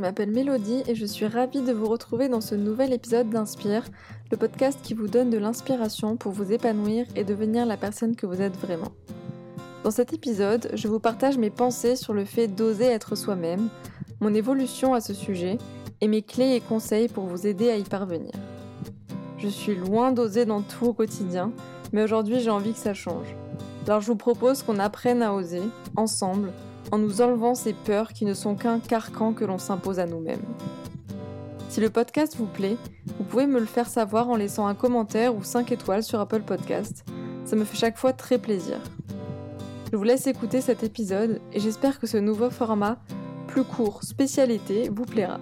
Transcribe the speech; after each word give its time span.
je 0.00 0.02
m'appelle 0.02 0.30
Mélodie 0.30 0.82
et 0.86 0.94
je 0.94 1.04
suis 1.04 1.26
ravie 1.26 1.60
de 1.60 1.74
vous 1.74 1.86
retrouver 1.86 2.30
dans 2.30 2.40
ce 2.40 2.54
nouvel 2.54 2.94
épisode 2.94 3.28
d'Inspire, 3.28 3.84
le 4.30 4.38
podcast 4.38 4.78
qui 4.82 4.94
vous 4.94 5.08
donne 5.08 5.28
de 5.28 5.36
l'inspiration 5.36 6.16
pour 6.16 6.32
vous 6.32 6.52
épanouir 6.52 7.04
et 7.16 7.22
devenir 7.22 7.66
la 7.66 7.76
personne 7.76 8.16
que 8.16 8.24
vous 8.24 8.40
êtes 8.40 8.56
vraiment. 8.56 8.92
Dans 9.84 9.90
cet 9.90 10.14
épisode, 10.14 10.70
je 10.72 10.88
vous 10.88 11.00
partage 11.00 11.36
mes 11.36 11.50
pensées 11.50 11.96
sur 11.96 12.14
le 12.14 12.24
fait 12.24 12.48
d'oser 12.48 12.86
être 12.86 13.14
soi-même, 13.14 13.68
mon 14.20 14.32
évolution 14.32 14.94
à 14.94 15.02
ce 15.02 15.12
sujet 15.12 15.58
et 16.00 16.08
mes 16.08 16.22
clés 16.22 16.54
et 16.54 16.62
conseils 16.62 17.08
pour 17.08 17.26
vous 17.26 17.46
aider 17.46 17.68
à 17.68 17.76
y 17.76 17.84
parvenir. 17.84 18.32
Je 19.36 19.48
suis 19.48 19.74
loin 19.74 20.12
d'oser 20.12 20.46
dans 20.46 20.62
tout 20.62 20.86
au 20.86 20.92
quotidien, 20.94 21.52
mais 21.92 22.02
aujourd'hui 22.02 22.40
j'ai 22.40 22.48
envie 22.48 22.72
que 22.72 22.78
ça 22.78 22.94
change. 22.94 23.36
Alors 23.86 24.00
je 24.00 24.06
vous 24.06 24.16
propose 24.16 24.62
qu'on 24.62 24.78
apprenne 24.78 25.20
à 25.20 25.34
oser, 25.34 25.62
ensemble, 25.94 26.52
en 26.92 26.98
nous 26.98 27.20
enlevant 27.20 27.54
ces 27.54 27.72
peurs 27.72 28.12
qui 28.12 28.24
ne 28.24 28.34
sont 28.34 28.54
qu'un 28.54 28.80
carcan 28.80 29.32
que 29.32 29.44
l'on 29.44 29.58
s'impose 29.58 29.98
à 29.98 30.06
nous-mêmes. 30.06 30.44
Si 31.68 31.80
le 31.80 31.90
podcast 31.90 32.36
vous 32.36 32.46
plaît, 32.46 32.76
vous 33.18 33.24
pouvez 33.24 33.46
me 33.46 33.60
le 33.60 33.66
faire 33.66 33.88
savoir 33.88 34.28
en 34.28 34.36
laissant 34.36 34.66
un 34.66 34.74
commentaire 34.74 35.36
ou 35.36 35.44
5 35.44 35.70
étoiles 35.70 36.02
sur 36.02 36.18
Apple 36.18 36.42
Podcast. 36.42 37.04
Ça 37.44 37.54
me 37.56 37.64
fait 37.64 37.78
chaque 37.78 37.96
fois 37.96 38.12
très 38.12 38.38
plaisir. 38.38 38.78
Je 39.92 39.96
vous 39.96 40.02
laisse 40.02 40.26
écouter 40.26 40.60
cet 40.60 40.82
épisode 40.82 41.40
et 41.52 41.60
j'espère 41.60 42.00
que 42.00 42.06
ce 42.06 42.16
nouveau 42.16 42.50
format, 42.50 42.98
plus 43.46 43.64
court, 43.64 44.02
spécialité, 44.02 44.88
vous 44.88 45.04
plaira. 45.04 45.40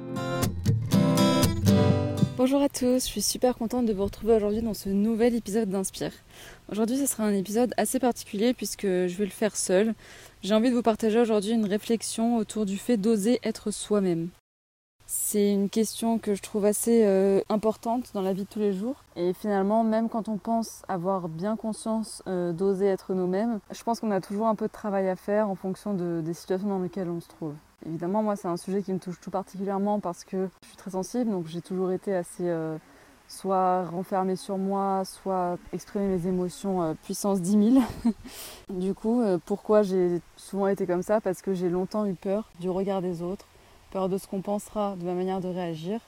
Bonjour 2.39 2.63
à 2.63 2.69
tous, 2.69 3.05
je 3.05 3.11
suis 3.11 3.21
super 3.21 3.57
contente 3.57 3.85
de 3.85 3.93
vous 3.93 4.05
retrouver 4.05 4.35
aujourd'hui 4.35 4.63
dans 4.63 4.73
ce 4.73 4.89
nouvel 4.89 5.35
épisode 5.35 5.69
d'Inspire. 5.71 6.13
Aujourd'hui 6.71 6.97
ce 6.97 7.07
sera 7.07 7.25
un 7.25 7.35
épisode 7.35 7.75
assez 7.77 7.99
particulier 7.99 8.55
puisque 8.55 8.87
je 8.87 9.17
vais 9.17 9.25
le 9.25 9.31
faire 9.31 9.57
seul. 9.57 9.95
J'ai 10.41 10.55
envie 10.55 10.71
de 10.71 10.75
vous 10.77 10.83
partager 10.83 11.19
aujourd'hui 11.19 11.51
une 11.51 11.67
réflexion 11.67 12.37
autour 12.37 12.65
du 12.65 12.79
fait 12.79 12.97
d'oser 12.97 13.41
être 13.43 13.73
soi-même. 13.73 14.29
C'est 15.07 15.53
une 15.53 15.69
question 15.69 16.19
que 16.19 16.35
je 16.35 16.43
trouve 16.43 16.65
assez 16.65 17.05
euh, 17.07 17.41
importante 17.49 18.11
dans 18.15 18.23
la 18.23 18.33
vie 18.33 18.45
de 18.45 18.49
tous 18.49 18.61
les 18.61 18.73
jours. 18.73 19.03
Et 19.17 19.33
finalement, 19.33 19.83
même 19.83 20.09
quand 20.09 20.29
on 20.29 20.37
pense 20.37 20.83
avoir 20.87 21.29
bien 21.29 21.57
conscience 21.57 22.23
euh, 22.29 22.53
d'oser 22.53 22.87
être 22.87 23.15
nous-mêmes, 23.15 23.59
je 23.73 23.83
pense 23.83 23.99
qu'on 23.99 24.13
a 24.13 24.21
toujours 24.21 24.47
un 24.47 24.55
peu 24.55 24.69
de 24.69 24.73
travail 24.73 25.09
à 25.09 25.17
faire 25.17 25.49
en 25.49 25.57
fonction 25.57 25.95
des 25.95 26.35
situations 26.35 26.69
dans 26.69 26.79
lesquelles 26.79 27.09
on 27.09 27.21
se 27.21 27.29
trouve. 27.29 27.55
Évidemment, 27.87 28.23
moi, 28.23 28.37
c'est 28.37 28.49
un 28.49 28.57
sujet 28.57 28.83
qui 28.83 28.93
me 28.93 29.01
touche 29.01 29.21
tout 29.21 29.31
particulièrement 29.31 29.99
parce 29.99 30.25
que 30.25 30.49
je 30.63 30.69
suis 30.69 30.77
très 30.77 30.93
sensible, 30.93 31.31
donc 31.31 31.47
j'ai 31.47 31.63
toujours 31.63 31.91
été 31.91 32.15
assez 32.15 32.45
euh, 32.45 32.77
soit 33.29 33.85
renfermée 33.85 34.37
sur 34.37 34.59
moi, 34.59 35.03
soit 35.05 35.59
exprimer 35.73 36.07
mes 36.07 36.27
émotions 36.27 36.83
euh, 36.83 36.95
puissance 37.05 37.41
10 37.41 37.73
000. 37.75 37.85
du 38.71 38.95
coup, 38.95 39.21
euh, 39.21 39.39
pourquoi 39.45 39.83
j'ai 39.83 40.21
souvent 40.37 40.67
été 40.67 40.87
comme 40.87 41.03
ça? 41.03 41.21
Parce 41.21 41.43
que 41.43 41.55
j'ai 41.55 41.69
longtemps 41.69 42.07
eu 42.07 42.15
peur 42.15 42.51
du 42.59 42.71
regard 42.71 43.03
des 43.03 43.23
autres, 43.23 43.47
peur 43.91 44.09
de 44.09 44.17
ce 44.17 44.27
qu'on 44.27 44.41
pensera, 44.41 44.97
de 44.97 45.05
ma 45.05 45.15
manière 45.15 45.41
de 45.41 45.49
réagir, 45.49 46.01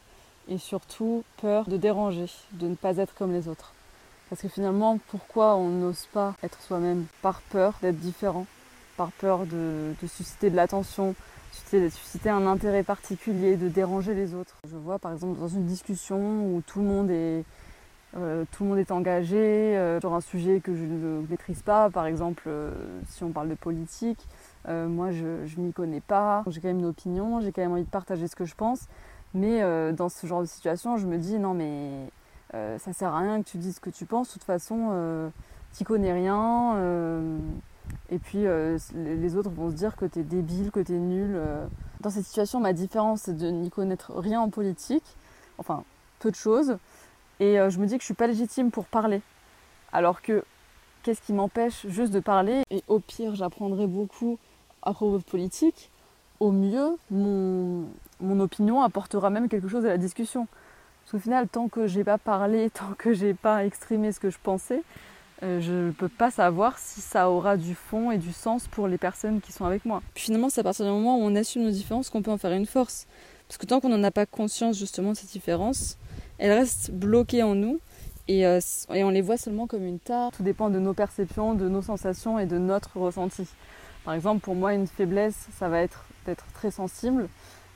et 0.48 0.58
surtout 0.58 1.22
peur 1.40 1.66
de 1.66 1.76
déranger, 1.76 2.26
de 2.52 2.68
ne 2.68 2.74
pas 2.74 2.96
être 2.96 3.14
comme 3.14 3.32
les 3.32 3.48
autres. 3.48 3.74
Parce 4.30 4.42
que 4.42 4.48
finalement, 4.48 4.98
pourquoi 5.08 5.56
on 5.56 5.68
n'ose 5.68 6.06
pas 6.12 6.34
être 6.42 6.60
soi-même? 6.62 7.06
Par 7.20 7.42
peur 7.42 7.74
d'être 7.82 7.98
différent, 7.98 8.46
par 8.96 9.12
peur 9.12 9.44
de 9.44 9.94
susciter 10.06 10.50
de 10.50 10.56
l'attention, 10.56 11.14
susciter 11.52 12.30
un 12.30 12.46
intérêt 12.46 12.82
particulier, 12.82 13.56
de 13.56 13.68
déranger 13.68 14.14
les 14.14 14.34
autres. 14.34 14.56
Je 14.68 14.76
vois 14.76 14.98
par 14.98 15.12
exemple 15.12 15.38
dans 15.38 15.48
une 15.48 15.66
discussion 15.66 16.18
où 16.18 16.62
tout 16.66 16.80
le 16.80 16.86
monde 16.86 17.10
est, 17.10 17.44
euh, 18.16 18.44
tout 18.50 18.64
le 18.64 18.70
monde 18.70 18.78
est 18.78 18.90
engagé 18.90 19.36
euh, 19.36 20.00
sur 20.00 20.14
un 20.14 20.20
sujet 20.20 20.60
que 20.60 20.74
je 20.74 20.82
ne 20.82 21.24
maîtrise 21.28 21.62
pas, 21.62 21.90
par 21.90 22.06
exemple 22.06 22.44
euh, 22.48 22.72
si 23.08 23.22
on 23.22 23.30
parle 23.30 23.48
de 23.48 23.54
politique, 23.54 24.18
moi 24.66 25.10
je, 25.10 25.24
ne 25.24 25.62
m'y 25.62 25.72
connais 25.72 26.00
pas, 26.00 26.44
j'ai 26.48 26.60
quand 26.60 26.68
même 26.68 26.80
une 26.80 26.86
opinion, 26.86 27.40
j'ai 27.40 27.52
quand 27.52 27.62
même 27.62 27.72
envie 27.72 27.84
de 27.84 27.88
partager 27.88 28.28
ce 28.28 28.36
que 28.36 28.44
je 28.44 28.54
pense, 28.54 28.88
mais 29.32 29.62
dans 29.92 30.08
ce 30.08 30.26
genre 30.26 30.42
de 30.42 30.46
situation 30.46 30.98
je 30.98 31.06
me 31.06 31.16
dis 31.16 31.38
non 31.38 31.54
mais 31.54 31.90
ça 32.52 32.92
sert 32.92 33.14
à 33.14 33.20
rien 33.20 33.42
que 33.42 33.48
tu 33.48 33.56
dises 33.56 33.76
ce 33.76 33.80
que 33.80 33.90
tu 33.90 34.04
penses, 34.04 34.28
de 34.28 34.32
toute 34.34 34.44
façon 34.44 35.30
tu 35.76 35.84
connais 35.84 36.12
rien 36.12 36.76
et 38.10 38.18
puis 38.18 38.46
euh, 38.46 38.78
les 38.94 39.36
autres 39.36 39.50
vont 39.50 39.70
se 39.70 39.76
dire 39.76 39.96
que 39.96 40.04
t'es 40.04 40.22
débile, 40.22 40.70
que 40.70 40.80
t'es 40.80 40.94
nul. 40.94 41.32
Euh. 41.34 41.64
Dans 42.00 42.10
cette 42.10 42.24
situation, 42.24 42.60
ma 42.60 42.72
différence, 42.72 43.22
c'est 43.22 43.36
de 43.36 43.48
n'y 43.50 43.70
connaître 43.70 44.12
rien 44.16 44.40
en 44.40 44.50
politique, 44.50 45.04
enfin 45.58 45.84
peu 46.18 46.30
de 46.30 46.36
choses. 46.36 46.76
Et 47.38 47.58
euh, 47.58 47.70
je 47.70 47.78
me 47.78 47.86
dis 47.86 47.94
que 47.96 48.00
je 48.00 48.06
suis 48.06 48.14
pas 48.14 48.26
légitime 48.26 48.70
pour 48.70 48.86
parler. 48.86 49.22
Alors 49.92 50.22
que 50.22 50.44
qu'est-ce 51.02 51.22
qui 51.22 51.32
m'empêche 51.32 51.86
juste 51.86 52.12
de 52.12 52.20
parler? 52.20 52.62
Et 52.70 52.82
au 52.88 52.98
pire, 52.98 53.34
j'apprendrai 53.34 53.86
beaucoup 53.86 54.38
à 54.82 54.92
propos 54.92 55.18
de 55.18 55.24
politique. 55.24 55.90
Au 56.40 56.50
mieux, 56.50 56.96
mon, 57.10 57.86
mon 58.20 58.40
opinion 58.40 58.82
apportera 58.82 59.30
même 59.30 59.48
quelque 59.48 59.68
chose 59.68 59.84
à 59.84 59.88
la 59.88 59.98
discussion. 59.98 60.48
Parce 61.02 61.12
qu'au 61.12 61.18
final, 61.18 61.48
tant 61.48 61.68
que 61.68 61.86
j'ai 61.86 62.02
pas 62.02 62.18
parlé, 62.18 62.70
tant 62.74 62.92
que 62.98 63.12
j'ai 63.12 63.34
pas 63.34 63.64
exprimé 63.64 64.10
ce 64.10 64.20
que 64.20 64.30
je 64.30 64.38
pensais, 64.42 64.82
je 65.42 65.86
ne 65.86 65.90
peux 65.90 66.08
pas 66.08 66.30
savoir 66.30 66.78
si 66.78 67.00
ça 67.00 67.30
aura 67.30 67.56
du 67.56 67.74
fond 67.74 68.10
et 68.10 68.18
du 68.18 68.32
sens 68.32 68.68
pour 68.68 68.88
les 68.88 68.98
personnes 68.98 69.40
qui 69.40 69.52
sont 69.52 69.64
avec 69.64 69.84
moi. 69.84 70.02
Puis 70.14 70.24
finalement, 70.24 70.50
c'est 70.50 70.60
à 70.60 70.64
partir 70.64 70.84
du 70.84 70.90
moment 70.90 71.18
où 71.18 71.22
on 71.22 71.34
assume 71.34 71.62
nos 71.62 71.70
différences 71.70 72.10
qu'on 72.10 72.22
peut 72.22 72.30
en 72.30 72.38
faire 72.38 72.52
une 72.52 72.66
force. 72.66 73.06
Parce 73.48 73.58
que 73.58 73.66
tant 73.66 73.80
qu'on 73.80 73.88
n'en 73.88 74.04
a 74.04 74.10
pas 74.10 74.26
conscience 74.26 74.78
justement 74.78 75.12
de 75.12 75.16
ces 75.16 75.26
différences, 75.26 75.98
elles 76.38 76.52
restent 76.52 76.90
bloquées 76.90 77.42
en 77.42 77.54
nous 77.54 77.80
et, 78.28 78.46
euh, 78.46 78.60
et, 78.94 79.02
on 79.02 79.10
les 79.10 79.22
voit 79.22 79.38
seulement 79.38 79.66
comme 79.66 79.84
une 79.84 79.98
tare. 79.98 80.30
Tout 80.30 80.42
dépend 80.42 80.70
de 80.70 80.78
nos 80.78 80.94
perceptions, 80.94 81.54
de 81.54 81.68
nos 81.68 81.82
sensations 81.82 82.38
et 82.38 82.46
de 82.46 82.58
notre 82.58 82.98
ressenti. 82.98 83.48
Par 84.04 84.14
exemple, 84.14 84.40
pour 84.40 84.54
moi, 84.54 84.74
une 84.74 84.86
faiblesse, 84.86 85.48
ça 85.58 85.68
va 85.68 85.80
être 85.80 86.04
d'être 86.26 86.44
très 86.54 86.70
sensible 86.70 87.28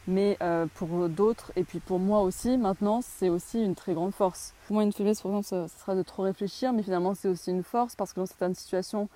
mais 0.06 0.36
euh, 0.42 0.66
pour 0.74 1.08
d'autres, 1.08 1.52
et 1.56 1.64
puis 1.64 1.80
pour 1.80 1.98
moi 1.98 2.22
aussi, 2.22 2.58
maintenant, 2.58 3.00
c'est 3.02 3.28
aussi 3.28 3.62
une 3.62 3.74
très 3.74 3.94
grande 3.94 4.12
force. 4.12 4.54
Pour 4.66 4.74
moi, 4.74 4.82
une 4.82 4.92
faiblesse, 4.92 5.18
exemple, 5.24 5.44
ça, 5.44 5.68
sera 5.68 5.94
de 5.94 6.02
trop 6.02 6.22
réfléchir, 6.22 6.72
mais 6.72 6.82
finalement, 6.82 7.14
c'est 7.14 7.28
aussi 7.28 7.50
une 7.50 7.62
force 7.62 7.96
parce 7.96 8.12
que 8.12 8.20
dans 8.20 8.26
certaines 8.26 8.54
situations, 8.54 9.08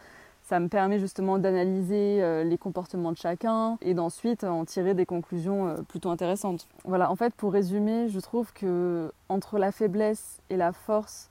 ça 0.42 0.60
me 0.60 0.68
permet 0.68 0.98
justement 0.98 1.38
d'analyser 1.38 2.22
euh, 2.22 2.42
les 2.42 2.56
comportements 2.56 3.12
de 3.12 3.18
chacun 3.18 3.76
et 3.82 3.92
d'ensuite 3.92 4.44
en 4.44 4.64
tirer 4.64 4.94
des 4.94 5.04
conclusions 5.04 5.68
euh, 5.68 5.76
plutôt 5.82 6.10
intéressantes. 6.10 6.66
Voilà, 6.84 7.10
en 7.10 7.16
fait, 7.16 7.34
pour 7.34 7.52
résumer, 7.52 8.08
je 8.08 8.18
trouve 8.18 8.52
que 8.54 9.12
entre 9.28 9.58
la 9.58 9.72
faiblesse 9.72 10.40
et 10.48 10.56
la 10.56 10.72
force, 10.72 11.28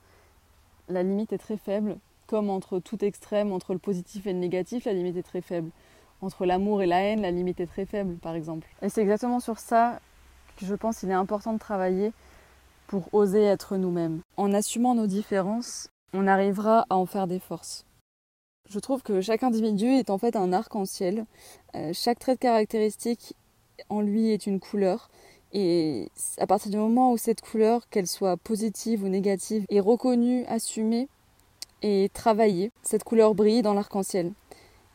la 0.88 1.02
limite 1.02 1.32
est 1.32 1.38
très 1.38 1.56
faible. 1.56 1.96
Comme 2.28 2.50
entre 2.50 2.78
tout 2.78 3.02
extrême, 3.04 3.52
entre 3.52 3.72
le 3.72 3.78
positif 3.78 4.26
et 4.26 4.32
le 4.34 4.38
négatif, 4.38 4.84
la 4.84 4.92
limite 4.92 5.16
est 5.16 5.22
très 5.22 5.40
faible 5.40 5.70
entre 6.20 6.46
l'amour 6.46 6.82
et 6.82 6.86
la 6.86 7.00
haine, 7.00 7.22
la 7.22 7.30
limite 7.30 7.60
est 7.60 7.66
très 7.66 7.86
faible, 7.86 8.16
par 8.16 8.34
exemple. 8.34 8.66
Et 8.82 8.88
c'est 8.88 9.02
exactement 9.02 9.40
sur 9.40 9.58
ça 9.58 10.00
que 10.56 10.66
je 10.66 10.74
pense 10.74 10.98
qu'il 10.98 11.10
est 11.10 11.14
important 11.14 11.52
de 11.52 11.58
travailler 11.58 12.12
pour 12.88 13.08
oser 13.12 13.42
être 13.44 13.76
nous-mêmes. 13.76 14.20
En 14.36 14.52
assumant 14.52 14.94
nos 14.94 15.06
différences, 15.06 15.88
on 16.12 16.26
arrivera 16.26 16.86
à 16.90 16.96
en 16.96 17.06
faire 17.06 17.26
des 17.26 17.38
forces. 17.38 17.84
Je 18.68 18.78
trouve 18.78 19.02
que 19.02 19.20
chaque 19.20 19.42
individu 19.42 19.86
est 19.86 20.10
en 20.10 20.18
fait 20.18 20.36
un 20.36 20.52
arc-en-ciel. 20.52 21.24
Euh, 21.74 21.92
chaque 21.94 22.18
trait 22.18 22.34
de 22.34 22.40
caractéristique 22.40 23.34
en 23.88 24.00
lui 24.00 24.30
est 24.30 24.46
une 24.46 24.60
couleur. 24.60 25.10
Et 25.52 26.10
à 26.38 26.46
partir 26.46 26.70
du 26.70 26.76
moment 26.76 27.12
où 27.12 27.16
cette 27.16 27.40
couleur, 27.40 27.88
qu'elle 27.88 28.06
soit 28.06 28.36
positive 28.36 29.04
ou 29.04 29.08
négative, 29.08 29.64
est 29.70 29.80
reconnue, 29.80 30.44
assumée 30.46 31.08
et 31.80 32.10
travaillée, 32.12 32.70
cette 32.82 33.04
couleur 33.04 33.34
brille 33.34 33.62
dans 33.62 33.72
l'arc-en-ciel. 33.72 34.32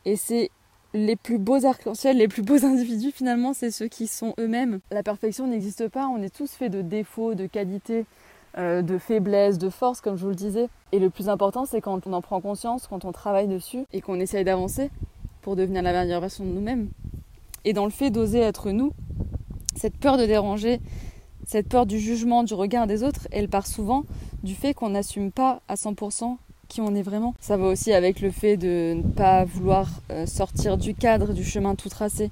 Et 0.04 0.16
c'est 0.16 0.50
les 0.94 1.16
plus 1.16 1.38
beaux 1.38 1.66
arcs-en-ciel, 1.66 2.16
les 2.16 2.28
plus 2.28 2.42
beaux 2.42 2.64
individus 2.64 3.10
finalement, 3.10 3.52
c'est 3.52 3.70
ceux 3.70 3.88
qui 3.88 4.06
sont 4.06 4.32
eux-mêmes. 4.38 4.80
La 4.90 5.02
perfection 5.02 5.46
n'existe 5.46 5.88
pas, 5.88 6.06
on 6.06 6.22
est 6.22 6.34
tous 6.34 6.52
faits 6.52 6.72
de 6.72 6.80
défauts, 6.80 7.34
de 7.34 7.46
qualités, 7.46 8.06
euh, 8.56 8.80
de 8.80 8.96
faiblesses, 8.96 9.58
de 9.58 9.68
forces, 9.68 10.00
comme 10.00 10.16
je 10.16 10.22
vous 10.22 10.30
le 10.30 10.36
disais. 10.36 10.68
Et 10.92 11.00
le 11.00 11.10
plus 11.10 11.28
important, 11.28 11.66
c'est 11.66 11.80
quand 11.80 12.06
on 12.06 12.12
en 12.12 12.22
prend 12.22 12.40
conscience, 12.40 12.86
quand 12.86 13.04
on 13.04 13.12
travaille 13.12 13.48
dessus 13.48 13.84
et 13.92 14.00
qu'on 14.00 14.20
essaye 14.20 14.44
d'avancer 14.44 14.90
pour 15.42 15.56
devenir 15.56 15.82
la 15.82 15.92
meilleure 15.92 16.20
version 16.20 16.44
de 16.44 16.50
nous-mêmes. 16.50 16.88
Et 17.64 17.72
dans 17.72 17.84
le 17.84 17.90
fait 17.90 18.10
d'oser 18.10 18.38
être 18.38 18.70
nous, 18.70 18.92
cette 19.74 19.96
peur 19.96 20.16
de 20.16 20.26
déranger, 20.26 20.80
cette 21.44 21.68
peur 21.68 21.86
du 21.86 21.98
jugement, 21.98 22.44
du 22.44 22.54
regard 22.54 22.86
des 22.86 23.02
autres, 23.02 23.26
elle 23.32 23.48
part 23.48 23.66
souvent 23.66 24.04
du 24.44 24.54
fait 24.54 24.72
qu'on 24.74 24.90
n'assume 24.90 25.32
pas 25.32 25.60
à 25.66 25.74
100% 25.74 26.36
qui 26.68 26.80
on 26.80 26.94
est 26.94 27.02
vraiment. 27.02 27.34
Ça 27.40 27.56
va 27.56 27.66
aussi 27.66 27.92
avec 27.92 28.20
le 28.20 28.30
fait 28.30 28.56
de 28.56 28.94
ne 28.94 29.02
pas 29.02 29.44
vouloir 29.44 29.88
euh, 30.10 30.26
sortir 30.26 30.76
du 30.76 30.94
cadre, 30.94 31.32
du 31.32 31.44
chemin 31.44 31.74
tout 31.74 31.88
tracé. 31.88 32.30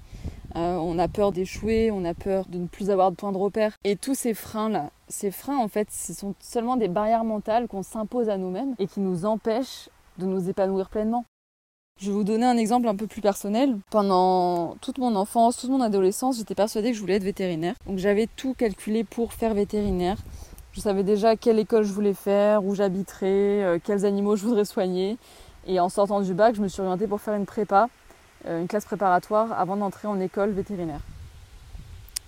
Euh, 0.55 0.77
on 0.77 0.99
a 0.99 1.09
peur 1.09 1.33
d'échouer, 1.33 1.91
on 1.91 2.05
a 2.05 2.15
peur 2.15 2.47
de 2.49 2.59
ne 2.59 2.67
plus 2.67 2.91
avoir 2.91 3.11
de 3.11 3.17
point 3.17 3.33
de 3.33 3.39
repère. 3.39 3.77
Et 3.85 3.97
tous 3.97 4.15
ces 4.15 4.35
freins-là, 4.35 4.91
ces 5.09 5.31
freins, 5.31 5.59
en 5.59 5.69
fait, 5.69 5.89
ce 5.91 6.13
sont 6.13 6.35
seulement 6.41 6.77
des 6.77 6.89
barrières 6.89 7.25
mentales 7.25 7.69
qu'on 7.69 7.83
s'impose 7.83 8.29
à 8.29 8.37
nous-mêmes 8.37 8.75
et 8.79 8.87
qui 8.87 9.01
nous 9.01 9.25
empêchent 9.25 9.89
de 10.19 10.27
nous 10.27 10.51
épanouir 10.51 10.91
pleinement. 10.91 11.25
Je 12.01 12.07
vais 12.09 12.13
vous 12.13 12.25
donner 12.25 12.47
un 12.47 12.57
exemple 12.57 12.89
un 12.89 12.97
peu 12.97 13.07
plus 13.07 13.21
personnel. 13.21 13.77
Pendant 13.91 14.77
toute 14.81 14.99
mon 14.99 15.15
enfance, 15.15 15.57
toute 15.57 15.71
mon 15.71 15.81
adolescence, 15.81 16.39
j'étais 16.39 16.55
persuadée 16.55 16.91
que 16.91 16.97
je 16.97 17.01
voulais 17.01 17.15
être 17.15 17.23
vétérinaire. 17.23 17.75
Donc 17.87 17.99
j'avais 17.99 18.27
tout 18.37 18.55
calculé 18.55 19.05
pour 19.05 19.33
faire 19.33 19.55
vétérinaire. 19.55 20.19
Je 20.73 20.81
savais 20.81 21.03
déjà 21.03 21.37
quelle 21.37 21.59
école 21.59 21.85
je 21.85 21.93
voulais 21.93 22.15
faire, 22.15 22.65
où 22.65 22.75
j'habiterais, 22.75 23.63
euh, 23.63 23.79
quels 23.83 24.07
animaux 24.07 24.37
je 24.37 24.45
voudrais 24.45 24.65
soigner. 24.65 25.19
Et 25.67 25.79
en 25.79 25.91
sortant 25.91 26.23
du 26.23 26.33
bac, 26.33 26.55
je 26.55 26.63
me 26.63 26.69
suis 26.69 26.81
orientée 26.81 27.07
pour 27.07 27.21
faire 27.21 27.35
une 27.35 27.45
prépa, 27.45 27.89
euh, 28.47 28.61
une 28.63 28.69
classe 28.69 28.87
préparatoire 28.87 29.53
avant 29.53 29.77
d'entrer 29.77 30.09
en 30.09 30.19
école 30.19 30.51
vétérinaire. 30.51 31.01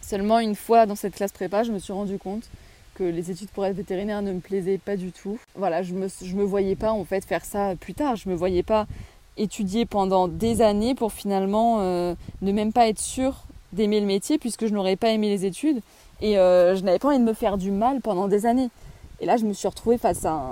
Seulement 0.03 0.41
une 0.41 0.55
fois 0.55 0.85
dans 0.85 0.95
cette 0.95 1.15
classe 1.15 1.33
prépa, 1.33 1.63
je 1.63 1.73
me 1.73 1.79
suis 1.79 1.95
rendu 1.95 2.19
compte 2.19 2.45
que 2.95 3.03
les 3.03 3.31
études 3.31 3.49
pour 3.49 3.65
être 3.65 3.77
vétérinaire 3.77 4.21
ne 4.21 4.33
me 4.33 4.41
plaisaient 4.41 4.79
pas 4.79 4.97
du 4.97 5.11
tout. 5.11 5.39
Voilà, 5.55 5.83
je 5.83 5.95
me, 5.95 6.09
je 6.09 6.37
me 6.37 6.45
voyais 6.45 6.77
pas 6.77 6.93
en 6.93 7.05
fait 7.05 7.25
faire 7.25 7.47
ça 7.47 7.75
plus 7.81 7.95
tard. 7.95 8.17
Je 8.17 8.29
me 8.29 8.35
voyais 8.35 8.63
pas 8.63 8.87
étudier 9.39 9.87
pendant 9.87 10.29
des 10.29 10.61
années 10.61 10.95
pour 10.95 11.13
finalement 11.13 11.79
euh, 11.81 12.15
ne 12.43 12.53
même 12.53 12.75
pas 12.75 12.89
être 12.89 13.01
sûre 13.01 13.45
d'aimer 13.73 14.01
le 14.01 14.07
métier 14.07 14.39
puisque 14.39 14.67
je 14.67 14.75
n'aurais 14.75 14.97
pas 14.97 15.09
aimé 15.09 15.29
les 15.29 15.47
études 15.47 15.81
et 16.21 16.39
euh, 16.39 16.75
je 16.75 16.83
n'avais 16.83 16.99
pas 16.99 17.09
envie 17.09 17.19
de 17.19 17.25
me 17.25 17.33
faire 17.33 17.59
du 17.59 17.71
mal 17.71 18.01
pendant 18.01 18.29
des 18.29 18.47
années. 18.47 18.71
Et 19.21 19.27
là, 19.27 19.37
je 19.37 19.45
me 19.45 19.53
suis 19.53 19.69
retrouvée 19.69 19.99
face 19.99 20.25
à 20.25 20.43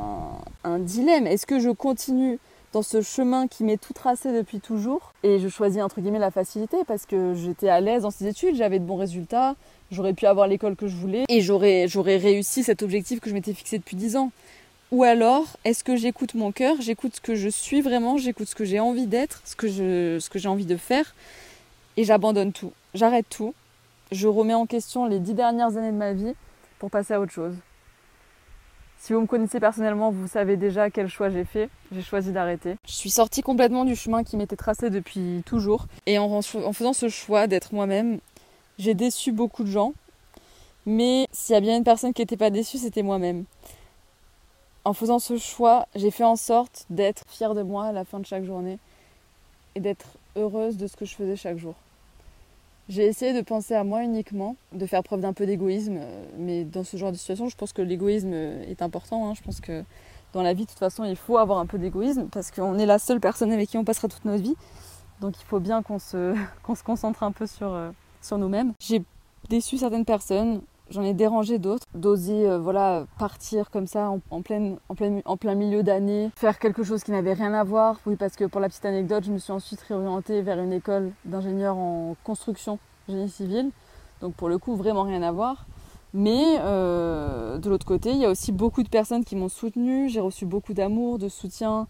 un, 0.64 0.78
dilemme. 0.78 1.26
Est-ce 1.26 1.46
que 1.46 1.58
je 1.58 1.70
continue 1.70 2.38
dans 2.72 2.82
ce 2.82 3.02
chemin 3.02 3.48
qui 3.48 3.64
m'est 3.64 3.76
tout 3.76 3.92
tracé 3.92 4.32
depuis 4.32 4.60
toujours 4.60 5.12
et 5.22 5.38
je 5.38 5.48
choisis 5.48 5.82
entre 5.82 6.00
guillemets 6.00 6.18
la 6.18 6.30
facilité 6.30 6.78
parce 6.86 7.04
que 7.04 7.34
j'étais 7.34 7.68
à 7.68 7.80
l'aise 7.80 8.02
dans 8.02 8.10
ces 8.10 8.26
études, 8.26 8.56
j'avais 8.56 8.78
de 8.78 8.84
bons 8.84 8.96
résultats, 8.96 9.56
j'aurais 9.90 10.14
pu 10.14 10.24
avoir 10.24 10.46
l'école 10.46 10.74
que 10.74 10.86
je 10.86 10.96
voulais 10.96 11.24
et 11.28 11.42
j'aurais, 11.42 11.86
réussi 11.86 12.62
cet 12.62 12.82
objectif 12.82 13.20
que 13.20 13.28
je 13.28 13.34
m'étais 13.34 13.52
fixé 13.52 13.76
depuis 13.76 13.96
10 13.96 14.16
ans. 14.16 14.32
Ou 14.90 15.04
alors, 15.04 15.44
est-ce 15.64 15.84
que 15.84 15.96
j'écoute 15.96 16.34
mon 16.34 16.50
cœur, 16.50 16.76
j'écoute 16.80 17.16
ce 17.16 17.20
que 17.20 17.34
je 17.34 17.50
suis 17.50 17.82
vraiment, 17.82 18.16
j'écoute 18.16 18.48
ce 18.48 18.54
que 18.54 18.64
j'ai 18.64 18.80
envie 18.80 19.06
d'être, 19.06 19.42
ce 19.44 19.54
que 19.54 20.38
j'ai 20.38 20.48
envie 20.48 20.66
de 20.66 20.76
faire, 20.76 21.14
et 21.98 22.04
j'abandonne 22.04 22.52
tout. 22.52 22.72
J'arrête 22.94 23.26
tout. 23.28 23.54
Je 24.12 24.28
remets 24.28 24.54
en 24.54 24.66
question 24.66 25.06
les 25.06 25.18
dix 25.18 25.34
dernières 25.34 25.76
années 25.76 25.90
de 25.90 25.96
ma 25.96 26.12
vie 26.12 26.34
pour 26.78 26.90
passer 26.90 27.14
à 27.14 27.20
autre 27.20 27.32
chose. 27.32 27.56
Si 28.98 29.12
vous 29.12 29.20
me 29.20 29.26
connaissez 29.26 29.58
personnellement, 29.58 30.10
vous 30.12 30.28
savez 30.28 30.56
déjà 30.56 30.90
quel 30.90 31.08
choix 31.08 31.28
j'ai 31.28 31.44
fait. 31.44 31.68
J'ai 31.90 32.02
choisi 32.02 32.30
d'arrêter. 32.30 32.76
Je 32.86 32.92
suis 32.92 33.10
sortie 33.10 33.42
complètement 33.42 33.84
du 33.84 33.96
chemin 33.96 34.22
qui 34.22 34.36
m'était 34.36 34.54
tracé 34.54 34.90
depuis 34.90 35.42
toujours. 35.44 35.86
Et 36.06 36.18
en, 36.18 36.30
en 36.30 36.72
faisant 36.72 36.92
ce 36.92 37.08
choix 37.08 37.48
d'être 37.48 37.74
moi-même, 37.74 38.20
j'ai 38.78 38.94
déçu 38.94 39.32
beaucoup 39.32 39.64
de 39.64 39.70
gens. 39.70 39.92
Mais 40.86 41.26
s'il 41.32 41.54
y 41.54 41.56
a 41.56 41.60
bien 41.60 41.76
une 41.76 41.84
personne 41.84 42.12
qui 42.12 42.22
n'était 42.22 42.36
pas 42.36 42.50
déçue, 42.50 42.78
c'était 42.78 43.02
moi-même 43.02 43.44
en 44.84 44.94
faisant 44.94 45.18
ce 45.18 45.38
choix, 45.38 45.86
j'ai 45.94 46.10
fait 46.10 46.24
en 46.24 46.36
sorte 46.36 46.86
d'être 46.90 47.24
fière 47.28 47.54
de 47.54 47.62
moi 47.62 47.86
à 47.86 47.92
la 47.92 48.04
fin 48.04 48.18
de 48.18 48.26
chaque 48.26 48.44
journée 48.44 48.78
et 49.74 49.80
d'être 49.80 50.06
heureuse 50.36 50.76
de 50.76 50.86
ce 50.86 50.96
que 50.96 51.04
je 51.04 51.14
faisais 51.14 51.36
chaque 51.36 51.58
jour. 51.58 51.74
J'ai 52.88 53.06
essayé 53.06 53.32
de 53.32 53.40
penser 53.40 53.74
à 53.74 53.84
moi 53.84 54.02
uniquement, 54.02 54.56
de 54.72 54.86
faire 54.86 55.02
preuve 55.02 55.20
d'un 55.20 55.32
peu 55.32 55.46
d'égoïsme, 55.46 56.00
mais 56.36 56.64
dans 56.64 56.84
ce 56.84 56.96
genre 56.96 57.12
de 57.12 57.16
situation, 57.16 57.48
je 57.48 57.56
pense 57.56 57.72
que 57.72 57.82
l'égoïsme 57.82 58.32
est 58.32 58.82
important. 58.82 59.28
Hein. 59.28 59.34
Je 59.34 59.42
pense 59.42 59.60
que 59.60 59.84
dans 60.32 60.42
la 60.42 60.52
vie, 60.52 60.64
de 60.64 60.70
toute 60.70 60.78
façon, 60.78 61.04
il 61.04 61.16
faut 61.16 61.38
avoir 61.38 61.58
un 61.58 61.66
peu 61.66 61.78
d'égoïsme 61.78 62.28
parce 62.30 62.50
qu'on 62.50 62.78
est 62.78 62.86
la 62.86 62.98
seule 62.98 63.20
personne 63.20 63.52
avec 63.52 63.68
qui 63.68 63.78
on 63.78 63.84
passera 63.84 64.08
toute 64.08 64.24
notre 64.24 64.42
vie. 64.42 64.56
Donc 65.20 65.34
il 65.40 65.44
faut 65.44 65.60
bien 65.60 65.82
qu'on 65.82 65.98
se, 65.98 66.34
concentre 66.84 67.22
un 67.22 67.32
peu 67.32 67.46
euh, 67.62 67.92
sur 68.20 68.38
nous-mêmes. 68.38 68.72
J'ai 68.80 69.02
déçu 69.48 69.78
certaines 69.78 70.04
personnes, 70.04 70.60
j'en 70.92 71.02
ai 71.02 71.14
dérangé 71.14 71.58
d'autres, 71.58 71.86
d'oser 71.94 72.48
euh, 72.48 72.58
voilà 72.58 73.06
partir 73.18 73.70
comme 73.70 73.86
ça 73.86 74.10
en, 74.10 74.20
en, 74.30 74.42
en 75.24 75.36
plein 75.36 75.54
milieu 75.54 75.82
d'année, 75.82 76.30
faire 76.36 76.58
quelque 76.58 76.82
chose 76.82 77.02
qui 77.02 77.10
n'avait 77.10 77.32
rien 77.32 77.52
à 77.54 77.64
voir. 77.64 77.98
Oui, 78.06 78.16
parce 78.16 78.36
que 78.36 78.44
pour 78.44 78.60
la 78.60 78.68
petite 78.68 78.84
anecdote, 78.84 79.24
je 79.24 79.32
me 79.32 79.38
suis 79.38 79.52
ensuite 79.52 79.80
réorientée 79.80 80.42
vers 80.42 80.58
une 80.60 80.72
école 80.72 81.10
d'ingénieur 81.24 81.76
en 81.76 82.14
construction, 82.22 82.78
génie 83.08 83.28
civil. 83.28 83.70
Donc 84.20 84.34
pour 84.34 84.48
le 84.48 84.58
coup, 84.58 84.76
vraiment 84.76 85.02
rien 85.02 85.22
à 85.22 85.32
voir. 85.32 85.66
Mais 86.14 86.58
euh, 86.60 87.58
de 87.58 87.70
l'autre 87.70 87.86
côté, 87.86 88.10
il 88.10 88.18
y 88.18 88.26
a 88.26 88.30
aussi 88.30 88.52
beaucoup 88.52 88.82
de 88.82 88.88
personnes 88.88 89.24
qui 89.24 89.34
m'ont 89.34 89.48
soutenue. 89.48 90.10
J'ai 90.10 90.20
reçu 90.20 90.44
beaucoup 90.44 90.74
d'amour, 90.74 91.18
de 91.18 91.28
soutien, 91.28 91.86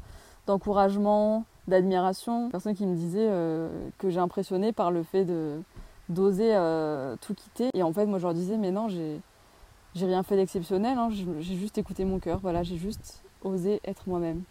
d'encouragement, 0.47 1.45
d'admiration. 1.67 2.49
Personnes 2.51 2.77
qui 2.77 2.87
me 2.87 2.95
disaient 2.95 3.29
euh, 3.29 3.69
que 3.99 4.11
j'ai 4.11 4.21
impressionné 4.21 4.73
par 4.73 4.93
le 4.93 5.03
fait 5.03 5.25
de, 5.25 5.61
d'oser 6.13 6.55
euh, 6.55 7.17
tout 7.21 7.35
quitter. 7.35 7.71
Et 7.75 7.83
en 7.83 7.93
fait, 7.93 8.07
moi, 8.07 8.19
je 8.19 8.25
leur 8.25 8.35
disais, 8.35 8.57
mais 8.57 8.71
non, 8.71 8.89
j'ai, 8.89 9.21
j'ai 9.95 10.07
rien 10.07 10.23
fait 10.23 10.37
d'exceptionnel, 10.37 10.97
hein. 10.99 11.11
j'ai 11.11 11.57
juste 11.57 11.79
écouté 11.79 12.05
mon 12.05 12.19
cœur, 12.19 12.39
voilà, 12.41 12.63
j'ai 12.63 12.77
juste 12.77 13.23
osé 13.43 13.81
être 13.85 14.03
moi-même. 14.07 14.43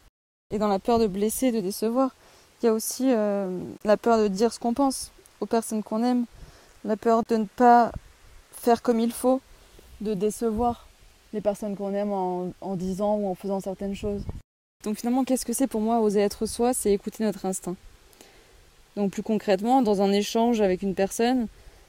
Et 0.52 0.60
dans 0.60 0.68
la 0.68 0.80
peur 0.80 1.00
de 1.00 1.08
blesser, 1.08 1.52
de 1.52 1.62
décevoir, 1.62 2.13
il 2.62 2.66
y 2.66 2.69
a 2.69 2.74
aussi 2.74 3.12
euh, 3.12 3.60
la 3.84 3.98
peur 3.98 4.19
de 4.19 4.28
dire 4.28 4.54
ce 4.54 4.60
qu'on 4.60 4.74
pense 4.74 5.12
aux 5.40 5.46
personnes 5.46 5.81
qu'on 5.81 6.04
aime, 6.04 6.25
la 6.84 6.98
peur 6.98 7.24
de 7.28 7.38
ne 7.38 7.46
pas 7.46 7.92
faire 8.52 8.81
comme 8.81 9.00
il 9.00 9.12
faut, 9.12 9.42
de 10.02 10.13
décevoir 10.13 10.88
les 11.34 11.42
personnes 11.42 11.75
qu'on 11.75 11.94
aime 11.94 12.12
en, 12.12 12.52
en 12.62 12.75
disant 12.75 13.16
ou 13.16 13.28
en 13.28 13.36
faisant 13.36 13.60
certaines 13.60 13.96
choses. 13.96 14.24
Donc 14.84 14.98
finalement, 14.98 15.24
qu'est-ce 15.24 15.46
que 15.46 15.54
c'est 15.54 15.68
pour 15.68 15.81
moi 15.81 16.02
oser 16.02 16.19
être 16.19 16.46
soi? 16.46 16.74
C'est 16.74 16.92
écouter 16.92 17.24
notre 17.24 17.46
instinct. 17.46 17.75
Donc 18.96 19.12
plus 19.12 19.24
concrètement, 19.24 19.82
dans 19.82 20.02
un 20.02 20.12
échange 20.12 20.62
avec 20.62 20.82
une 20.82 20.96
personne, 20.96 21.48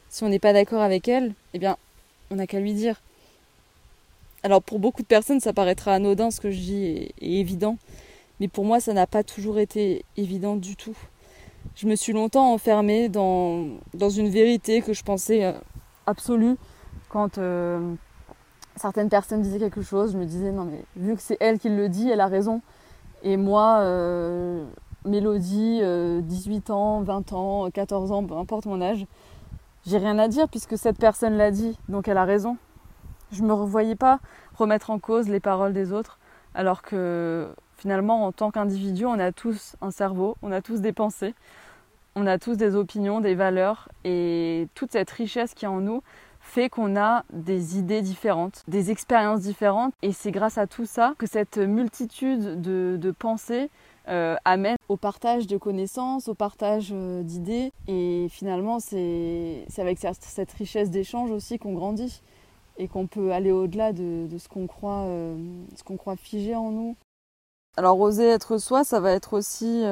si 0.08 0.22
on 0.24 0.28
n'est 0.28 0.38
pas 0.38 0.52
d'accord 0.52 0.82
avec 0.82 1.08
elle, 1.08 1.34
eh 1.54 1.58
bien, 1.58 1.76
on 2.30 2.36
n'a 2.36 2.46
qu'à 2.46 2.60
lui 2.60 2.74
dire. 2.74 3.00
Alors 4.44 4.62
pour 4.62 4.78
beaucoup 4.78 5.02
de 5.02 5.06
personnes, 5.06 5.40
ça 5.40 5.52
paraîtra 5.52 5.94
anodin 5.94 6.30
ce 6.30 6.40
que 6.40 6.50
je 6.50 6.58
dis 6.58 6.84
et, 7.20 7.40
évident, 7.40 7.76
mais 8.40 8.48
pour 8.48 8.64
moi, 8.64 8.80
ça 8.80 8.92
n'a 8.92 9.06
pas 9.06 9.22
toujours 9.22 9.58
été 9.58 10.04
évident 10.16 10.56
du 10.56 10.76
tout. 10.76 10.96
Je 11.76 11.86
me 11.86 11.94
suis 11.94 12.12
longtemps 12.12 12.52
enfermée 12.52 13.08
dans, 13.08 13.78
une 13.94 14.28
vérité 14.28 14.82
que 14.82 14.92
je 14.92 15.02
pensais 15.04 15.44
euh, 15.44 15.52
absolue 16.06 16.56
quand 17.08 17.38
euh, 17.38 17.94
certaines 18.76 19.08
personnes 19.08 19.42
disaient 19.42 19.60
quelque 19.60 19.82
chose. 19.82 20.12
Je 20.12 20.18
me 20.18 20.24
disais, 20.24 20.50
non 20.50 20.64
mais 20.64 20.84
vu 20.96 21.14
que 21.14 21.22
c'est 21.22 21.36
elle 21.40 21.58
qui 21.58 21.68
le 21.68 21.88
dit, 21.88 22.10
elle 22.10 22.20
a 22.20 22.26
raison. 22.26 22.60
Et 23.22 23.36
moi, 23.36 23.78
euh, 23.80 24.64
Mélodie, 25.04 25.80
18 26.22 26.70
euh, 26.70 26.72
ans, 26.72 27.02
20 27.02 27.32
ans, 27.32 27.70
14 27.70 28.12
ans, 28.12 28.24
peu 28.24 28.34
importe 28.36 28.66
mon 28.66 28.80
âge, 28.80 29.06
j'ai 29.86 29.98
rien 29.98 30.18
à 30.18 30.28
dire 30.28 30.48
puisque 30.48 30.78
cette 30.78 30.98
personne 30.98 31.36
l'a 31.36 31.50
dit, 31.50 31.78
donc 31.88 32.08
elle 32.08 32.18
a 32.18 32.24
raison. 32.24 32.56
Je 33.32 33.42
me 33.42 33.52
revoyais 33.52 33.96
pas 33.96 34.20
remettre 34.56 34.90
en 34.90 34.98
cause 34.98 35.28
les 35.28 35.40
paroles 35.40 35.72
des 35.72 35.92
autres, 35.92 36.18
alors 36.54 36.82
que 36.82 37.48
finalement, 37.76 38.26
en 38.26 38.32
tant 38.32 38.50
qu'individu, 38.50 39.06
on 39.06 39.18
a 39.18 39.32
tous 39.32 39.74
un 39.80 39.90
cerveau, 39.90 40.36
on 40.42 40.52
a 40.52 40.60
tous 40.60 40.80
des 40.80 40.92
pensées, 40.92 41.34
on 42.14 42.26
a 42.26 42.38
tous 42.38 42.56
des 42.56 42.76
opinions, 42.76 43.20
des 43.20 43.34
valeurs, 43.34 43.88
et 44.04 44.68
toute 44.74 44.92
cette 44.92 45.10
richesse 45.10 45.54
qui 45.54 45.64
est 45.64 45.68
en 45.68 45.80
nous 45.80 46.02
fait 46.40 46.68
qu'on 46.68 46.96
a 46.96 47.24
des 47.32 47.78
idées 47.78 48.02
différentes, 48.02 48.64
des 48.68 48.90
expériences 48.90 49.40
différentes, 49.40 49.94
et 50.02 50.12
c'est 50.12 50.32
grâce 50.32 50.58
à 50.58 50.66
tout 50.66 50.86
ça 50.86 51.14
que 51.18 51.26
cette 51.26 51.56
multitude 51.56 52.60
de, 52.60 52.98
de 53.00 53.10
pensées 53.12 53.70
euh, 54.08 54.34
amène 54.44 54.76
au 54.88 54.96
partage 54.96 55.46
de 55.46 55.56
connaissances, 55.56 56.26
au 56.26 56.34
partage 56.34 56.88
euh, 56.92 57.22
d'idées. 57.22 57.72
Et 57.86 58.26
finalement, 58.30 58.80
c'est 58.80 59.64
avec 59.78 59.98
cette 59.98 60.52
richesse 60.52 60.90
d'échange 60.90 61.30
aussi 61.30 61.58
qu'on 61.58 61.74
grandit 61.74 62.20
et 62.78 62.88
qu'on 62.88 63.06
peut 63.06 63.32
aller 63.32 63.52
au-delà 63.52 63.92
de, 63.92 64.26
ce 64.38 64.48
qu'on 64.48 64.66
croit, 64.66 65.04
euh, 65.06 65.36
qu'on 65.84 65.96
croit 65.96 66.16
figé 66.16 66.56
en 66.56 66.70
nous. 66.70 66.96
Alors 67.76 67.98
oser 68.00 68.26
être 68.26 68.58
soi, 68.58 68.84
ça 68.84 69.00
va 69.00 69.12
être 69.12 69.32
aussi 69.34 69.82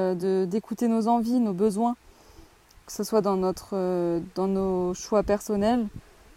d'écouter 0.46 0.86
nos 0.86 1.08
envies, 1.08 1.40
nos 1.40 1.54
besoins, 1.54 1.96
que 2.84 2.92
ce 2.92 3.04
soit 3.04 3.22
dans, 3.22 3.36
notre, 3.36 4.20
dans 4.34 4.48
nos 4.48 4.92
choix 4.92 5.22
personnels, 5.22 5.86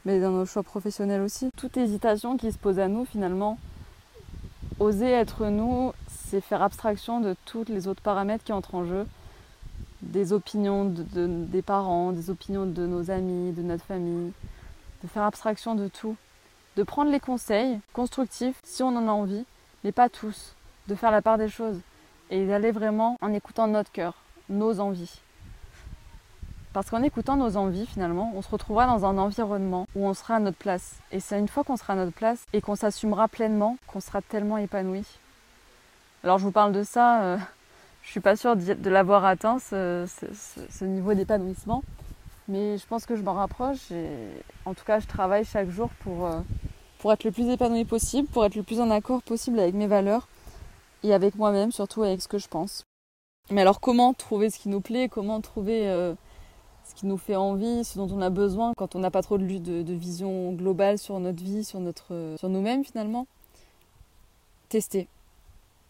mais 0.05 0.21
dans 0.21 0.31
nos 0.31 0.45
choix 0.45 0.63
professionnels 0.63 1.21
aussi. 1.21 1.49
Toute 1.57 1.75
hésitation 1.75 2.37
qui 2.37 2.49
se 2.49 2.57
pose 2.57 2.79
à 2.79 2.87
nous, 2.87 3.03
finalement, 3.03 3.57
oser 4.79 5.09
être 5.09 5.47
nous, 5.47 5.91
c'est 6.33 6.41
faire 6.41 6.63
abstraction 6.63 7.19
de 7.19 7.35
tous 7.45 7.63
les 7.67 7.87
autres 7.87 8.01
paramètres 8.01 8.43
qui 8.43 8.53
entrent 8.53 8.73
en 8.73 8.85
jeu, 8.85 9.05
des 10.01 10.33
opinions 10.33 10.83
de, 10.83 11.27
des 11.27 11.61
parents, 11.61 12.11
des 12.11 12.31
opinions 12.31 12.65
de 12.65 12.87
nos 12.87 13.11
amis, 13.11 13.51
de 13.51 13.61
notre 13.61 13.85
famille, 13.85 14.31
de 15.03 15.07
faire 15.07 15.21
abstraction 15.21 15.75
de 15.75 15.87
tout, 15.87 16.15
de 16.75 16.81
prendre 16.81 17.11
les 17.11 17.19
conseils 17.19 17.79
constructifs 17.93 18.55
si 18.63 18.81
on 18.81 18.87
en 18.87 19.07
a 19.07 19.11
envie, 19.11 19.45
mais 19.83 19.91
pas 19.91 20.09
tous, 20.09 20.55
de 20.87 20.95
faire 20.95 21.11
la 21.11 21.21
part 21.21 21.37
des 21.37 21.49
choses. 21.49 21.79
Et 22.31 22.47
d'aller 22.47 22.71
vraiment 22.71 23.15
en 23.21 23.31
écoutant 23.31 23.67
notre 23.67 23.91
cœur, 23.91 24.15
nos 24.49 24.79
envies. 24.79 25.19
Parce 26.73 26.89
qu'en 26.89 27.03
écoutant 27.03 27.35
nos 27.35 27.57
envies, 27.57 27.85
finalement, 27.85 28.33
on 28.35 28.41
se 28.41 28.49
retrouvera 28.49 28.87
dans 28.87 29.05
un 29.05 29.19
environnement 29.19 29.85
où 29.95 30.07
on 30.07 30.15
sera 30.15 30.37
à 30.37 30.39
notre 30.39 30.57
place. 30.57 30.95
Et 31.11 31.19
c'est 31.19 31.37
une 31.37 31.47
fois 31.47 31.63
qu'on 31.63 31.77
sera 31.77 31.93
à 31.93 31.95
notre 31.95 32.17
place 32.17 32.43
et 32.53 32.61
qu'on 32.61 32.75
s'assumera 32.75 33.27
pleinement 33.27 33.77
qu'on 33.85 33.99
sera 33.99 34.23
tellement 34.23 34.57
épanoui 34.57 35.05
alors 36.23 36.37
je 36.37 36.45
vous 36.45 36.51
parle 36.51 36.71
de 36.71 36.83
ça, 36.83 37.21
euh, 37.23 37.37
je 38.01 38.09
suis 38.09 38.21
pas 38.21 38.35
sûre 38.35 38.55
de, 38.55 38.89
l'avoir 38.89 39.25
atteint, 39.25 39.59
ce, 39.59 40.05
niveau 40.83 41.13
d'épanouissement, 41.13 41.83
mais 42.47 42.77
je 42.77 42.87
pense 42.87 43.05
que 43.05 43.17
je 43.17 43.21
m'en 43.21 43.33
rapproche 43.33 43.91
et 43.91 44.07
en 44.65 44.73
tout 44.73 44.85
cas 44.85 44.99
je 44.99 45.07
travaille 45.07 45.43
chaque 45.43 45.69
jour 45.69 45.89
pour, 45.99 46.27
euh, 46.27 46.39
pour 46.99 47.11
être 47.11 47.25
le 47.25 47.31
plus 47.31 47.49
épanoui 47.49 47.83
possible, 47.83 48.29
pour 48.29 48.45
être 48.45 48.55
le 48.55 48.63
plus 48.63 48.79
en 48.79 48.89
accord 48.89 49.21
possible 49.21 49.59
avec 49.59 49.75
mes 49.75 49.87
valeurs 49.87 50.29
et 51.03 51.13
avec 51.13 51.35
moi-même, 51.35 51.73
surtout 51.73 52.03
avec 52.03 52.21
ce 52.21 52.29
que 52.29 52.37
je 52.37 52.47
pense. 52.47 52.85
Mais 53.51 53.61
alors 53.61 53.81
comment 53.81 54.13
trouver 54.13 54.49
ce 54.49 54.59
qui 54.59 54.69
nous 54.69 54.79
plaît, 54.79 55.09
comment 55.09 55.41
trouver 55.41 55.89
euh, 55.89 56.13
ce 56.85 56.95
qui 56.95 57.05
nous 57.05 57.17
fait 57.17 57.35
envie, 57.35 57.83
ce 57.83 57.97
dont 57.97 58.09
on 58.09 58.21
a 58.21 58.29
besoin 58.29 58.73
quand 58.77 58.95
on 58.95 58.99
n'a 58.99 59.11
pas 59.11 59.21
trop 59.21 59.37
de, 59.37 59.45
de, 59.57 59.81
de, 59.81 59.93
vision 59.93 60.53
globale 60.53 60.97
sur 60.97 61.19
notre 61.19 61.43
vie, 61.43 61.65
sur, 61.65 61.81
sur 62.37 62.49
nous-mêmes 62.49 62.85
finalement? 62.85 63.27
Tester 64.69 65.09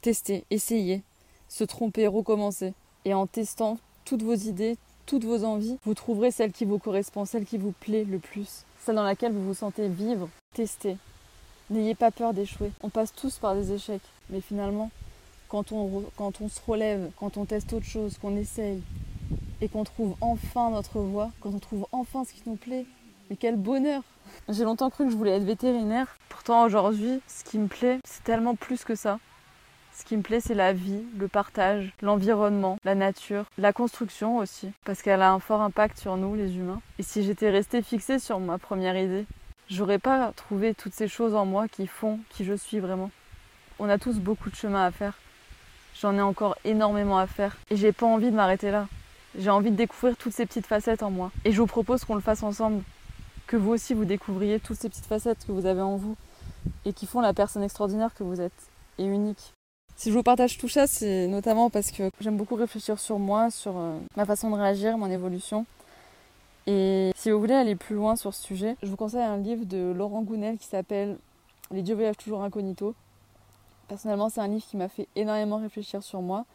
tester, 0.03 0.43
essayer, 0.49 1.01
se 1.47 1.63
tromper, 1.63 2.07
recommencer. 2.07 2.73
Et 3.05 3.13
en 3.13 3.25
testant 3.25 3.79
toutes 4.03 4.21
vos 4.21 4.35
idées, 4.35 4.77
toutes 5.05 5.23
vos 5.23 5.45
envies, 5.45 5.77
vous 5.85 5.93
trouverez 5.93 6.29
celle 6.29 6.51
qui 6.51 6.65
vous 6.65 6.77
correspond, 6.77 7.23
celle 7.23 7.45
qui 7.45 7.57
vous 7.57 7.71
plaît 7.71 8.03
le 8.03 8.19
plus, 8.19 8.65
celle 8.79 8.95
dans 8.95 9.03
laquelle 9.03 9.31
vous 9.31 9.45
vous 9.45 9.53
sentez 9.53 9.87
vivre, 9.87 10.29
tester. 10.53 10.97
N'ayez 11.69 11.95
pas 11.95 12.11
peur 12.11 12.33
d'échouer. 12.33 12.71
On 12.81 12.89
passe 12.89 13.13
tous 13.13 13.37
par 13.37 13.55
des 13.55 13.71
échecs, 13.71 14.03
mais 14.29 14.41
finalement, 14.41 14.91
quand 15.47 15.71
on, 15.71 16.03
quand 16.17 16.41
on 16.41 16.49
se 16.49 16.59
relève, 16.67 17.09
quand 17.17 17.37
on 17.37 17.45
teste 17.45 17.71
autre 17.71 17.85
chose, 17.85 18.17
qu'on 18.17 18.35
essaye, 18.35 18.81
et 19.61 19.69
qu'on 19.69 19.85
trouve 19.85 20.15
enfin 20.19 20.69
notre 20.69 20.99
voie, 20.99 21.31
quand 21.39 21.51
on 21.53 21.59
trouve 21.59 21.87
enfin 21.93 22.25
ce 22.25 22.33
qui 22.33 22.43
nous 22.45 22.57
plaît, 22.57 22.85
mais 23.29 23.37
quel 23.37 23.55
bonheur 23.55 24.03
J'ai 24.49 24.65
longtemps 24.65 24.89
cru 24.89 25.05
que 25.05 25.11
je 25.11 25.15
voulais 25.15 25.37
être 25.37 25.45
vétérinaire, 25.45 26.17
pourtant 26.27 26.65
aujourd'hui, 26.65 27.21
ce 27.27 27.45
qui 27.45 27.57
me 27.57 27.67
plaît, 27.67 27.99
c'est 28.05 28.25
tellement 28.25 28.55
plus 28.55 28.83
que 28.83 28.95
ça. 28.95 29.19
Ce 30.03 30.09
qui 30.09 30.17
me 30.17 30.21
plaît, 30.21 30.41
c'est 30.41 30.53
la 30.53 30.73
vie, 30.73 31.01
le 31.17 31.29
partage, 31.29 31.93
l'environnement, 32.01 32.77
la 32.83 32.93
nature, 32.93 33.45
la 33.57 33.71
construction 33.71 34.39
aussi, 34.39 34.69
parce 34.83 35.01
qu'elle 35.01 35.21
a 35.21 35.31
un 35.31 35.39
fort 35.39 35.61
impact 35.61 35.97
sur 35.97 36.17
nous, 36.17 36.35
les 36.35 36.57
humains. 36.57 36.81
Et 36.99 37.03
si 37.03 37.23
j'étais 37.23 37.49
restée 37.49 37.81
fixée 37.81 38.19
sur 38.19 38.37
ma 38.41 38.57
première 38.57 38.97
idée, 38.97 39.25
j'aurais 39.69 39.99
pas 39.99 40.33
trouvé 40.35 40.73
toutes 40.73 40.93
ces 40.93 41.07
choses 41.07 41.35
en 41.35 41.45
moi 41.45 41.69
qui 41.69 41.87
font 41.87 42.19
qui 42.31 42.43
je 42.43 42.53
suis 42.53 42.81
vraiment. 42.81 43.11
On 43.79 43.87
a 43.87 43.97
tous 43.97 44.19
beaucoup 44.19 44.49
de 44.49 44.55
chemin 44.55 44.85
à 44.85 44.91
faire. 44.91 45.13
J'en 46.01 46.17
ai 46.17 46.21
encore 46.21 46.57
énormément 46.65 47.17
à 47.17 47.25
faire 47.25 47.55
et 47.69 47.77
j'ai 47.77 47.93
pas 47.93 48.05
envie 48.05 48.29
de 48.29 48.35
m'arrêter 48.35 48.71
là. 48.71 48.89
J'ai 49.39 49.51
envie 49.51 49.71
de 49.71 49.77
découvrir 49.77 50.17
toutes 50.17 50.33
ces 50.33 50.45
petites 50.45 50.67
facettes 50.67 51.01
en 51.01 51.11
moi. 51.11 51.31
Et 51.45 51.53
je 51.53 51.61
vous 51.61 51.65
propose 51.65 52.03
qu'on 52.03 52.15
le 52.15 52.21
fasse 52.21 52.43
ensemble. 52.43 52.83
Que 53.47 53.55
vous 53.55 53.71
aussi 53.71 53.93
vous 53.93 54.03
découvriez 54.03 54.59
toutes 54.59 54.77
ces 54.77 54.89
petites 54.89 55.05
facettes 55.05 55.45
que 55.47 55.53
vous 55.53 55.65
avez 55.65 55.81
en 55.81 55.95
vous 55.95 56.17
et 56.83 56.91
qui 56.91 57.05
font 57.05 57.21
la 57.21 57.33
personne 57.33 57.63
extraordinaire 57.63 58.13
que 58.13 58.23
vous 58.23 58.41
êtes 58.41 58.51
et 58.97 59.05
unique. 59.05 59.53
Si 59.95 60.09
je 60.09 60.17
vous 60.17 60.23
partage 60.23 60.57
tout 60.57 60.67
ça, 60.67 60.87
c'est 60.87 61.27
notamment 61.27 61.69
parce 61.69 61.91
que 61.91 62.09
j'aime 62.19 62.35
beaucoup 62.35 62.55
réfléchir 62.55 62.99
sur 62.99 63.19
moi, 63.19 63.51
sur 63.51 63.77
euh, 63.77 63.97
ma 64.17 64.25
façon 64.25 64.49
de 64.49 64.55
réagir, 64.55 64.97
mon 64.97 65.09
évolution. 65.09 65.65
Et 66.65 67.11
si 67.15 67.29
vous 67.29 67.39
voulez 67.39 67.53
aller 67.53 67.75
plus 67.75 67.95
loin 67.95 68.15
sur 68.15 68.33
ce 68.33 68.41
sujet, 68.41 68.75
je 68.81 68.87
vous 68.87 68.95
conseille 68.95 69.21
un 69.21 69.37
livre 69.37 69.65
de 69.65 69.91
Laurent 69.95 70.23
Gounel 70.23 70.57
qui 70.57 70.65
s'appelle 70.65 71.17
Les 71.71 71.81
dieux 71.81 71.95
voyagent 71.95 72.17
toujours 72.17 72.43
incognito. 72.43 72.95
Personnellement, 73.87 74.29
c'est 74.29 74.41
un 74.41 74.47
livre 74.47 74.65
qui 74.65 74.77
m'a 74.77 74.89
fait 74.89 75.07
énormément 75.15 75.57
réfléchir 75.57 76.01
sur 76.01 76.21
moi. 76.21 76.45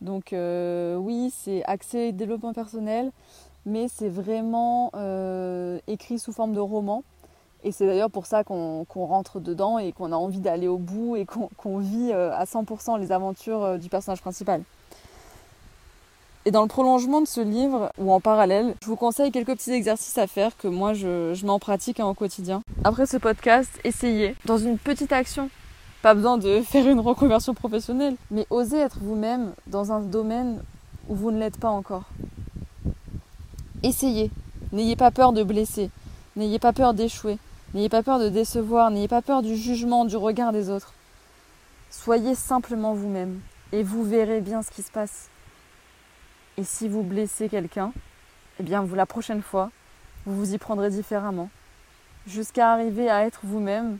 Donc 0.00 0.32
euh, 0.32 0.96
oui, 0.96 1.32
c'est 1.34 1.64
axé 1.64 2.12
développement 2.12 2.52
personnel, 2.52 3.10
mais 3.64 3.88
c'est 3.88 4.10
vraiment 4.10 4.90
euh, 4.94 5.78
écrit 5.86 6.18
sous 6.18 6.32
forme 6.32 6.52
de 6.52 6.60
roman. 6.60 7.02
Et 7.66 7.72
c'est 7.72 7.84
d'ailleurs 7.84 8.10
pour 8.10 8.26
ça 8.26 8.44
qu'on 8.44 8.86
rentre 8.94 9.40
dedans 9.40 9.78
et 9.80 9.90
qu'on 9.90 10.12
a 10.12 10.16
envie 10.16 10.38
d'aller 10.38 10.68
au 10.68 10.78
bout 10.78 11.16
et 11.16 11.26
qu'on 11.26 11.78
vit 11.78 12.12
euh, 12.12 12.32
à 12.32 12.44
100% 12.44 13.00
les 13.00 13.10
aventures 13.10 13.76
du 13.76 13.88
personnage 13.88 14.20
principal. 14.20 14.62
Et 16.44 16.52
dans 16.52 16.62
le 16.62 16.68
prolongement 16.68 17.20
de 17.20 17.26
ce 17.26 17.40
livre, 17.40 17.90
ou 17.98 18.12
en 18.12 18.20
parallèle, 18.20 18.76
je 18.80 18.86
vous 18.86 18.94
conseille 18.94 19.32
quelques 19.32 19.56
petits 19.56 19.72
exercices 19.72 20.16
à 20.16 20.28
faire 20.28 20.56
que 20.56 20.68
moi 20.68 20.94
je, 20.94 21.44
mets 21.44 21.50
en 21.50 21.58
pratique 21.58 21.98
hein, 21.98 22.06
au 22.06 22.14
quotidien. 22.14 22.62
Après 22.84 23.04
ce 23.04 23.16
podcast, 23.16 23.68
essayez, 23.82 24.36
dans 24.44 24.58
une 24.58 24.78
petite 24.78 25.10
action, 25.10 25.50
pas 26.02 26.14
besoin 26.14 26.38
de 26.38 26.60
faire 26.64 26.86
une 26.86 27.00
reconversion 27.00 27.52
professionnelle, 27.52 28.14
mais 28.30 28.46
osez 28.48 28.78
être 28.78 28.98
vous-même 29.00 29.54
dans 29.66 29.90
un 29.90 29.98
domaine 29.98 30.62
où 31.08 31.16
vous 31.16 31.32
ne 31.32 31.40
l'êtes 31.40 31.58
pas 31.58 31.70
encore. 31.70 32.04
Essayez. 33.82 34.30
N'ayez 34.70 34.94
pas 34.94 35.10
peur 35.10 35.32
de 35.32 35.42
blesser. 35.42 35.90
N'ayez 36.36 36.60
pas 36.60 36.72
peur 36.72 36.94
d'échouer. 36.94 37.38
N'ayez 37.74 37.88
pas 37.88 38.02
peur 38.02 38.18
de 38.18 38.28
décevoir. 38.28 38.90
N'ayez 38.90 39.08
pas 39.08 39.22
peur 39.22 39.42
du 39.42 39.56
jugement, 39.56 40.04
du 40.04 40.16
regard 40.16 40.52
des 40.52 40.70
autres. 40.70 40.94
Soyez 41.90 42.34
simplement 42.34 42.94
vous-même 42.94 43.40
et 43.72 43.82
vous 43.82 44.04
verrez 44.04 44.40
bien 44.40 44.62
ce 44.62 44.70
qui 44.70 44.82
se 44.82 44.90
passe. 44.90 45.28
Et 46.56 46.64
si 46.64 46.88
vous 46.88 47.02
blessez 47.02 47.48
quelqu'un, 47.48 47.92
eh 48.58 48.62
bien 48.62 48.82
vous 48.82 48.94
la 48.94 49.06
prochaine 49.06 49.42
fois, 49.42 49.70
vous 50.24 50.36
vous 50.36 50.54
y 50.54 50.58
prendrez 50.58 50.90
différemment. 50.90 51.50
Jusqu'à 52.26 52.72
arriver 52.72 53.08
à 53.08 53.26
être 53.26 53.40
vous-même 53.44 53.98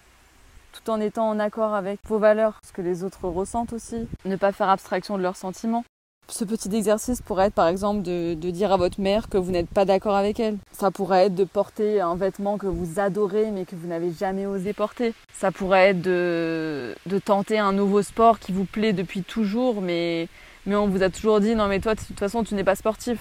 tout 0.73 0.91
en 0.91 1.01
étant 1.01 1.29
en 1.29 1.39
accord 1.39 1.75
avec 1.75 2.01
vos 2.05 2.19
valeurs, 2.19 2.59
ce 2.67 2.73
que 2.73 2.83
les 2.83 3.03
autres 3.03 3.29
ressentent 3.29 3.73
aussi, 3.73 4.09
ne 4.25 4.37
pas 4.37 4.53
faire 4.53 4.69
abstraction 4.69 5.17
de 5.17 5.23
leurs 5.23 5.37
sentiments. 5.37 5.85
Ce 6.29 6.45
petit 6.45 6.75
exercice 6.75 7.23
pourrait 7.23 7.47
être 7.47 7.55
par 7.55 7.69
exemple 7.69 8.03
de, 8.03 8.35
dire 8.35 8.73
à 8.73 8.77
votre 8.77 9.01
mère 9.01 9.29
que 9.29 9.39
vous 9.39 9.53
n'êtes 9.53 9.69
pas 9.69 9.85
d'accord 9.85 10.17
avec 10.17 10.41
elle. 10.41 10.59
Ça 10.73 10.91
pourrait 10.91 11.27
être 11.27 11.35
de 11.35 11.45
porter 11.45 12.01
un 12.01 12.17
vêtement 12.17 12.59
que 12.59 12.67
vous 12.67 12.99
adorez 12.99 13.51
mais 13.51 13.65
que 13.65 13.77
vous 13.77 13.87
n'avez 13.87 14.13
jamais 14.13 14.47
osé 14.47 14.73
porter. 14.73 15.15
Ça 15.33 15.53
pourrait 15.53 15.91
être 15.91 16.03
de, 16.03 16.95
tenter 17.25 17.59
un 17.59 17.73
nouveau 17.73 18.03
sport 18.03 18.39
qui 18.41 18.53
vous 18.53 18.65
plaît 18.65 18.93
depuis 18.93 19.23
toujours 19.23 19.81
mais, 19.81 20.29
on 20.67 20.89
vous 20.89 21.03
a 21.03 21.11
toujours 21.11 21.41
dit 21.41 21.55
non 21.55 21.69
mais 21.69 21.81
toi 21.81 21.95
de 21.95 22.01
toute 22.01 22.19
façon 22.19 22.43
tu 22.43 22.55
n'es 22.55 22.65
pas 22.65 22.77
sportif. 22.77 23.19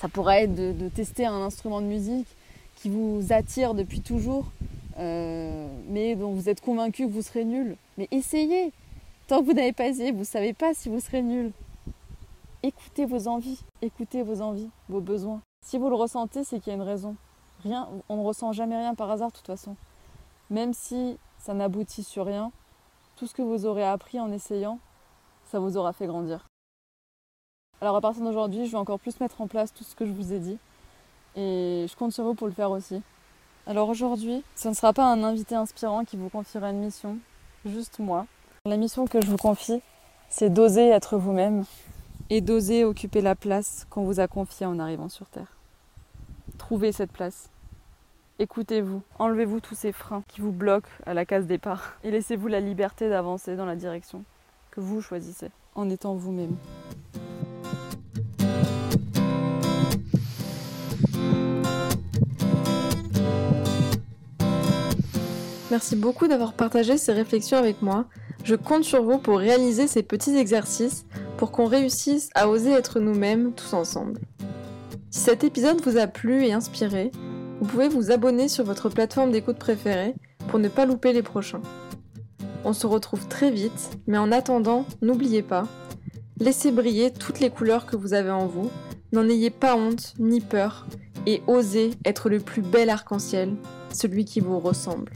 Ça 0.00 0.08
pourrait 0.08 0.44
être 0.44 0.54
de, 0.54 0.72
de 0.72 0.88
tester 0.88 1.26
un 1.26 1.42
instrument 1.42 1.80
de 1.80 1.86
musique 1.86 2.28
qui 2.76 2.88
vous 2.88 3.26
attire 3.30 3.74
depuis 3.74 4.00
toujours 4.00 4.46
euh, 4.98 5.66
mais 5.90 6.14
dont 6.14 6.32
vous 6.32 6.48
êtes 6.48 6.62
convaincu 6.62 7.06
que 7.06 7.12
vous 7.12 7.22
serez 7.22 7.44
nul. 7.44 7.76
Mais 7.98 8.08
essayez 8.10 8.72
Tant 9.26 9.40
que 9.40 9.46
vous 9.46 9.54
n'avez 9.54 9.72
pas 9.72 9.88
essayé, 9.88 10.12
vous 10.12 10.20
ne 10.20 10.24
savez 10.24 10.52
pas 10.52 10.72
si 10.72 10.88
vous 10.88 11.00
serez 11.00 11.22
nul. 11.22 11.50
Écoutez 12.62 13.04
vos 13.04 13.28
envies, 13.28 13.60
écoutez 13.82 14.22
vos 14.22 14.40
envies, 14.40 14.70
vos 14.88 15.00
besoins. 15.00 15.40
Si 15.64 15.78
vous 15.78 15.88
le 15.88 15.94
ressentez, 15.94 16.42
c'est 16.42 16.58
qu'il 16.58 16.68
y 16.68 16.70
a 16.72 16.76
une 16.76 16.82
raison. 16.82 17.14
Rien, 17.62 17.88
on 18.08 18.16
ne 18.16 18.24
ressent 18.24 18.52
jamais 18.52 18.76
rien 18.76 18.94
par 18.94 19.10
hasard 19.10 19.30
de 19.30 19.36
toute 19.36 19.46
façon. 19.46 19.76
Même 20.50 20.72
si 20.72 21.18
ça 21.38 21.54
n'aboutit 21.54 22.02
sur 22.02 22.26
rien, 22.26 22.50
tout 23.16 23.26
ce 23.26 23.34
que 23.34 23.42
vous 23.42 23.66
aurez 23.66 23.84
appris 23.84 24.18
en 24.18 24.32
essayant, 24.32 24.78
ça 25.44 25.58
vous 25.58 25.76
aura 25.76 25.92
fait 25.92 26.06
grandir. 26.06 26.46
Alors 27.80 27.96
à 27.96 28.00
partir 28.00 28.24
d'aujourd'hui, 28.24 28.66
je 28.66 28.72
vais 28.72 28.78
encore 28.78 28.98
plus 28.98 29.20
mettre 29.20 29.40
en 29.40 29.46
place 29.46 29.72
tout 29.72 29.84
ce 29.84 29.94
que 29.94 30.06
je 30.06 30.12
vous 30.12 30.32
ai 30.32 30.38
dit. 30.38 30.58
Et 31.36 31.86
je 31.88 31.94
compte 31.94 32.12
sur 32.12 32.24
vous 32.24 32.34
pour 32.34 32.46
le 32.46 32.54
faire 32.54 32.70
aussi. 32.70 33.02
Alors 33.66 33.88
aujourd'hui, 33.88 34.42
ce 34.54 34.68
ne 34.68 34.74
sera 34.74 34.92
pas 34.92 35.04
un 35.04 35.22
invité 35.24 35.54
inspirant 35.54 36.04
qui 36.04 36.16
vous 36.16 36.30
confiera 36.30 36.70
une 36.70 36.80
mission, 36.80 37.18
juste 37.66 37.98
moi. 37.98 38.26
La 38.64 38.76
mission 38.76 39.06
que 39.06 39.20
je 39.20 39.26
vous 39.26 39.36
confie, 39.36 39.82
c'est 40.28 40.50
d'oser 40.50 40.88
être 40.88 41.18
vous-même 41.18 41.64
et 42.30 42.40
d'oser 42.40 42.84
occuper 42.84 43.20
la 43.20 43.34
place 43.34 43.86
qu'on 43.90 44.04
vous 44.04 44.20
a 44.20 44.28
confiée 44.28 44.66
en 44.66 44.78
arrivant 44.78 45.08
sur 45.08 45.28
Terre. 45.28 45.56
Trouvez 46.58 46.92
cette 46.92 47.12
place. 47.12 47.50
Écoutez-vous, 48.38 49.02
enlevez-vous 49.18 49.60
tous 49.60 49.74
ces 49.74 49.92
freins 49.92 50.22
qui 50.28 50.42
vous 50.42 50.52
bloquent 50.52 50.90
à 51.06 51.14
la 51.14 51.24
case 51.24 51.46
départ 51.46 51.94
et 52.04 52.10
laissez-vous 52.10 52.48
la 52.48 52.60
liberté 52.60 53.08
d'avancer 53.08 53.56
dans 53.56 53.64
la 53.64 53.76
direction 53.76 54.24
que 54.70 54.80
vous 54.80 55.00
choisissez 55.00 55.50
en 55.74 55.88
étant 55.88 56.14
vous-même. 56.14 56.56
Merci 65.70 65.96
beaucoup 65.96 66.28
d'avoir 66.28 66.52
partagé 66.52 66.98
ces 66.98 67.12
réflexions 67.12 67.56
avec 67.56 67.82
moi. 67.82 68.04
Je 68.44 68.54
compte 68.54 68.84
sur 68.84 69.02
vous 69.02 69.18
pour 69.18 69.38
réaliser 69.38 69.86
ces 69.86 70.02
petits 70.02 70.36
exercices 70.36 71.05
pour 71.36 71.52
qu'on 71.52 71.66
réussisse 71.66 72.30
à 72.34 72.48
oser 72.48 72.72
être 72.72 73.00
nous-mêmes 73.00 73.52
tous 73.52 73.72
ensemble. 73.72 74.20
Si 75.10 75.20
cet 75.20 75.44
épisode 75.44 75.80
vous 75.82 75.96
a 75.96 76.06
plu 76.06 76.44
et 76.44 76.52
inspiré, 76.52 77.10
vous 77.60 77.66
pouvez 77.66 77.88
vous 77.88 78.10
abonner 78.10 78.48
sur 78.48 78.64
votre 78.64 78.88
plateforme 78.88 79.32
d'écoute 79.32 79.58
préférée 79.58 80.14
pour 80.48 80.58
ne 80.58 80.68
pas 80.68 80.86
louper 80.86 81.12
les 81.12 81.22
prochains. 81.22 81.62
On 82.64 82.72
se 82.72 82.86
retrouve 82.86 83.26
très 83.28 83.50
vite, 83.50 83.98
mais 84.06 84.18
en 84.18 84.32
attendant, 84.32 84.84
n'oubliez 85.00 85.42
pas, 85.42 85.66
laissez 86.40 86.72
briller 86.72 87.12
toutes 87.12 87.40
les 87.40 87.50
couleurs 87.50 87.86
que 87.86 87.96
vous 87.96 88.12
avez 88.12 88.30
en 88.30 88.46
vous, 88.46 88.70
n'en 89.12 89.28
ayez 89.28 89.50
pas 89.50 89.76
honte 89.76 90.14
ni 90.18 90.40
peur, 90.40 90.86
et 91.26 91.42
osez 91.46 91.92
être 92.04 92.28
le 92.28 92.40
plus 92.40 92.62
bel 92.62 92.90
arc-en-ciel, 92.90 93.54
celui 93.92 94.24
qui 94.24 94.40
vous 94.40 94.58
ressemble. 94.58 95.12